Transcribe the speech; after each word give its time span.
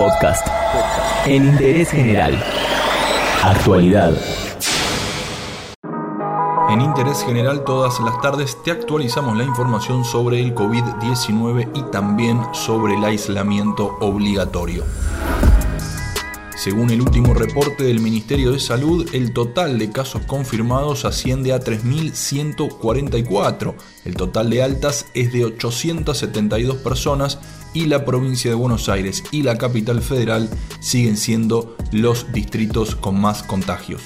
Podcast. 0.00 0.46
En 1.26 1.44
interés 1.44 1.90
general. 1.90 2.42
Actualidad. 3.44 4.14
En 6.70 6.80
Interés 6.80 7.22
General 7.22 7.64
todas 7.64 8.00
las 8.00 8.18
tardes 8.22 8.56
te 8.62 8.70
actualizamos 8.70 9.36
la 9.36 9.44
información 9.44 10.06
sobre 10.06 10.40
el 10.40 10.54
COVID-19 10.54 11.68
y 11.74 11.82
también 11.90 12.40
sobre 12.54 12.94
el 12.94 13.04
aislamiento 13.04 13.98
obligatorio. 14.00 14.84
Según 16.60 16.90
el 16.90 17.00
último 17.00 17.32
reporte 17.32 17.84
del 17.84 18.00
Ministerio 18.00 18.52
de 18.52 18.60
Salud, 18.60 19.08
el 19.14 19.32
total 19.32 19.78
de 19.78 19.90
casos 19.90 20.20
confirmados 20.26 21.06
asciende 21.06 21.54
a 21.54 21.60
3.144. 21.60 23.74
El 24.04 24.14
total 24.14 24.50
de 24.50 24.62
altas 24.62 25.06
es 25.14 25.32
de 25.32 25.46
872 25.46 26.76
personas 26.76 27.38
y 27.72 27.86
la 27.86 28.04
provincia 28.04 28.50
de 28.50 28.56
Buenos 28.56 28.90
Aires 28.90 29.24
y 29.30 29.42
la 29.42 29.56
capital 29.56 30.02
federal 30.02 30.50
siguen 30.80 31.16
siendo 31.16 31.78
los 31.92 32.30
distritos 32.30 32.94
con 32.94 33.18
más 33.18 33.42
contagios. 33.42 34.02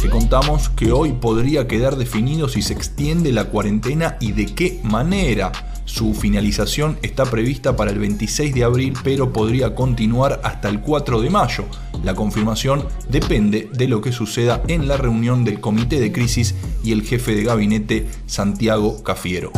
Te 0.00 0.08
contamos 0.08 0.70
que 0.70 0.92
hoy 0.92 1.12
podría 1.12 1.68
quedar 1.68 1.96
definido 1.96 2.48
si 2.48 2.62
se 2.62 2.72
extiende 2.72 3.30
la 3.30 3.50
cuarentena 3.50 4.16
y 4.20 4.32
de 4.32 4.46
qué 4.46 4.80
manera. 4.82 5.52
Su 5.84 6.14
finalización 6.14 6.98
está 7.02 7.26
prevista 7.26 7.76
para 7.76 7.90
el 7.90 7.98
26 7.98 8.54
de 8.54 8.64
abril, 8.64 8.94
pero 9.04 9.34
podría 9.34 9.74
continuar 9.74 10.40
hasta 10.44 10.70
el 10.70 10.80
4 10.80 11.20
de 11.20 11.28
mayo. 11.28 11.66
La 12.02 12.14
confirmación 12.14 12.84
depende 13.10 13.68
de 13.72 13.86
lo 13.86 14.00
que 14.00 14.12
suceda 14.12 14.62
en 14.68 14.88
la 14.88 14.96
reunión 14.96 15.44
del 15.44 15.60
Comité 15.60 16.00
de 16.00 16.12
Crisis 16.12 16.54
y 16.82 16.92
el 16.92 17.02
jefe 17.02 17.34
de 17.34 17.44
gabinete 17.44 18.08
Santiago 18.26 19.02
Cafiero. 19.02 19.52